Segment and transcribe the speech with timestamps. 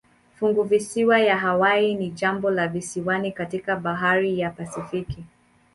[0.35, 5.23] Funguvisiwa ya Hawaii ni jimbo la visiwani katika bahari ya Pasifiki.